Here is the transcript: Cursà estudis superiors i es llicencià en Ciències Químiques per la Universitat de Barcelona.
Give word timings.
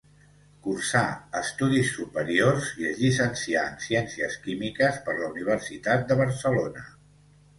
Cursà 0.67 1.01
estudis 1.39 1.89
superiors 1.97 2.71
i 2.83 2.87
es 2.91 2.97
llicencià 3.03 3.67
en 3.73 3.77
Ciències 3.87 4.37
Químiques 4.47 4.97
per 5.09 5.17
la 5.19 5.31
Universitat 5.35 6.09
de 6.13 6.17
Barcelona. 6.23 6.87